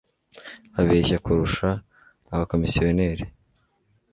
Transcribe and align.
babeshya 0.73 1.17
kurusha 1.25 1.67
abacomisiyoneri 2.33 3.23